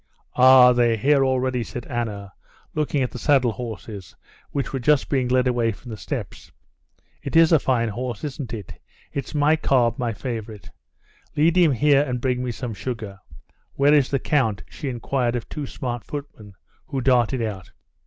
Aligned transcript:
"Ah, 0.35 0.73
they're 0.73 0.97
here 0.97 1.23
already!" 1.23 1.63
said 1.63 1.85
Anna, 1.85 2.33
looking 2.73 3.03
at 3.03 3.11
the 3.11 3.19
saddle 3.19 3.51
horses, 3.51 4.15
which 4.49 4.73
were 4.73 4.79
just 4.79 5.09
being 5.09 5.27
led 5.27 5.45
away 5.45 5.71
from 5.71 5.91
the 5.91 5.95
steps. 5.95 6.51
"It 7.21 7.35
is 7.35 7.51
a 7.51 7.61
nice 7.67 7.91
horse, 7.91 8.23
isn't 8.23 8.51
it? 8.51 8.81
It's 9.13 9.35
my 9.35 9.55
cob; 9.55 9.99
my 9.99 10.11
favorite. 10.11 10.71
Lead 11.35 11.55
him 11.55 11.73
here 11.73 12.01
and 12.01 12.19
bring 12.19 12.43
me 12.43 12.49
some 12.49 12.73
sugar. 12.73 13.19
Where 13.75 13.93
is 13.93 14.09
the 14.09 14.17
count?" 14.17 14.63
she 14.71 14.89
inquired 14.89 15.35
of 15.35 15.47
two 15.47 15.67
smart 15.67 16.03
footmen 16.03 16.55
who 16.87 17.01
darted 17.01 17.43
out. 17.43 17.69